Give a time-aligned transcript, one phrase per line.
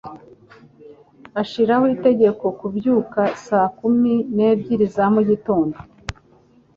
[1.41, 5.77] Ashiraho itegeko kubyuka saa kumi n'ebyiri za mugitondo.